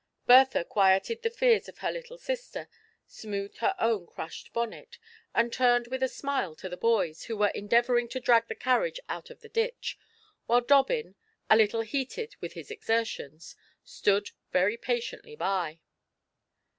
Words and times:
Bertha 0.25 0.63
quieted 0.63 1.21
the 1.21 1.29
fears 1.29 1.69
of 1.69 1.77
her 1.77 1.91
little 1.91 2.17
sister, 2.17 2.67
smoothed 3.05 3.57
her 3.57 3.75
own 3.77 4.07
crushed 4.07 4.51
bonnet, 4.51 4.97
and 5.35 5.53
turned 5.53 5.85
with 5.89 6.01
a 6.01 6.07
smile 6.09 6.55
to 6.55 6.67
the 6.67 6.75
boys, 6.75 7.25
who 7.25 7.37
were 7.37 7.49
endeavouring 7.49 8.07
to 8.07 8.19
drag 8.19 8.47
the 8.47 8.55
carriage 8.55 8.99
out 9.09 9.29
of 9.29 9.41
the 9.41 9.49
ditch, 9.49 9.99
while 10.47 10.61
Dobbin, 10.61 11.13
a 11.51 11.55
little 11.55 11.81
heated 11.81 12.35
with 12.41 12.53
his 12.53 12.71
exertions, 12.71 13.55
stood 13.83 14.31
very 14.51 14.75
patiently 14.75 15.35
by. 15.35 15.81